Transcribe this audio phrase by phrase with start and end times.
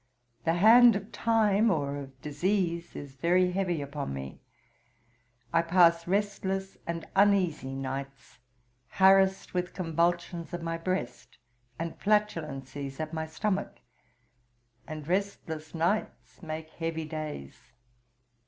[0.45, 4.41] The hand of time, or of disease, is very heavy upon me.
[5.53, 8.39] I pass restless and uneasy nights,
[8.87, 11.37] harassed with convulsions of my breast,
[11.77, 13.77] and flatulencies at my stomach;
[14.87, 17.71] and restless nights make heavy days.